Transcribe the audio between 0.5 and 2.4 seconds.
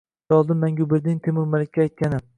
Manguberdining Temur Malikka aytgani.